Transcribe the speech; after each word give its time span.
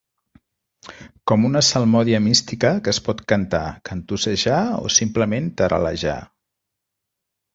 Com 1.31 1.43
una 1.49 1.61
salmòdia 1.67 2.21
mística 2.27 2.71
que 2.87 2.93
es 2.95 3.01
pot 3.09 3.21
cantar, 3.33 3.61
cantussejar 3.89 4.57
o 4.87 4.93
simplement 4.97 5.53
taral·lejar. 5.63 6.19